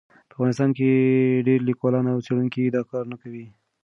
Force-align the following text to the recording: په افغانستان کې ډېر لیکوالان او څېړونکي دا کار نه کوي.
په 0.29 0.33
افغانستان 0.35 0.69
کې 0.77 0.89
ډېر 1.47 1.59
لیکوالان 1.69 2.05
او 2.13 2.23
څېړونکي 2.25 2.61
دا 2.75 2.81
کار 2.91 3.03
نه 3.11 3.17
کوي. 3.21 3.45